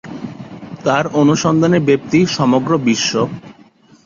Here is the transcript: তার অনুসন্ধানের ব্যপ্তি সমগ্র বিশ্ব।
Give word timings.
তার 0.85 1.05
অনুসন্ধানের 1.21 1.85
ব্যপ্তি 1.85 2.19
সমগ্র 2.37 2.71
বিশ্ব। 2.87 3.11